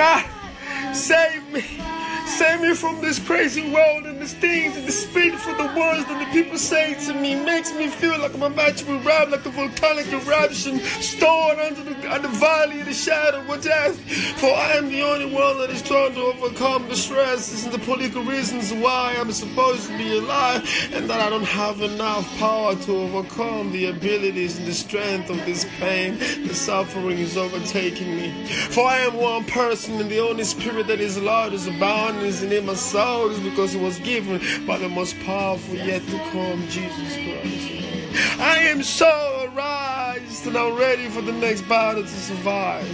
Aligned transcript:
God, 0.00 0.24
save 0.96 1.46
me. 1.52 1.60
Save 2.26 2.62
me 2.62 2.74
from 2.74 3.02
this 3.02 3.18
crazy 3.18 3.70
world 3.70 4.06
and 4.06 4.18
the 4.18 4.26
things 4.26 4.74
and 4.74 4.86
the 4.86 4.92
speed 4.92 5.34
for 5.34 5.52
the 5.52 5.66
words 5.78 6.06
that 6.06 6.19
people 6.32 6.58
say 6.58 6.94
to 7.06 7.14
me 7.14 7.34
makes 7.44 7.72
me 7.74 7.88
feel 7.88 8.18
like 8.18 8.34
I'm 8.34 8.42
about 8.42 8.76
to 8.78 8.94
erupt 8.94 9.30
like 9.30 9.44
a 9.46 9.50
volcanic 9.50 10.12
eruption 10.12 10.78
stored 10.78 11.58
under 11.58 11.82
the, 11.82 12.12
under 12.12 12.28
valley 12.28 12.80
of 12.80 12.86
the 12.86 12.94
shadow 12.94 13.40
of 13.40 13.62
death. 13.62 13.98
For 14.38 14.50
I 14.50 14.72
am 14.72 14.88
the 14.88 15.02
only 15.02 15.32
one 15.32 15.58
that 15.58 15.70
is 15.70 15.82
trying 15.82 16.14
to 16.14 16.20
overcome 16.20 16.88
the 16.88 16.96
stresses 16.96 17.64
and 17.64 17.74
the 17.74 17.78
political 17.80 18.22
reasons 18.22 18.72
why 18.72 19.16
I'm 19.18 19.32
supposed 19.32 19.88
to 19.88 19.98
be 19.98 20.18
alive 20.18 20.62
and 20.92 21.10
that 21.10 21.20
I 21.20 21.30
don't 21.30 21.44
have 21.44 21.80
enough 21.80 22.26
power 22.38 22.76
to 22.76 22.96
overcome 22.96 23.72
the 23.72 23.86
abilities 23.86 24.58
and 24.58 24.66
the 24.66 24.74
strength 24.74 25.30
of 25.30 25.44
this 25.46 25.66
pain. 25.78 26.18
The 26.46 26.54
suffering 26.54 27.18
is 27.18 27.36
overtaking 27.36 28.16
me. 28.16 28.46
For 28.70 28.86
I 28.86 28.98
am 28.98 29.16
one 29.16 29.44
person 29.44 30.00
and 30.00 30.10
the 30.10 30.20
only 30.20 30.44
spirit 30.44 30.86
that 30.86 31.00
is 31.00 31.16
allowed 31.16 31.52
is 31.52 31.66
abound 31.66 32.18
is 32.22 32.42
in 32.42 32.66
my 32.66 32.74
soul 32.74 33.30
is 33.30 33.40
because 33.40 33.74
it 33.74 33.80
was 33.80 33.98
given 34.00 34.40
by 34.66 34.78
the 34.78 34.88
most 34.88 35.18
powerful 35.20 35.74
yet 35.74 36.02
come, 36.30 36.66
Jesus 36.68 37.14
Christ. 37.14 38.40
I 38.40 38.58
am 38.58 38.82
so 38.82 39.50
aroused 39.54 40.46
and 40.46 40.56
I'm 40.56 40.76
ready 40.76 41.08
for 41.08 41.22
the 41.22 41.32
next 41.32 41.62
battle 41.62 42.02
to 42.02 42.08
survive. 42.08 42.88